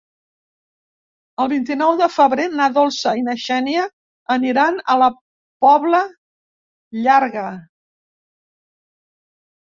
[1.43, 3.83] El vint-i-nou de febrer na Dolça i na Xènia
[4.37, 5.11] aniran a la
[5.67, 6.01] Pobla
[7.05, 7.47] Llarga.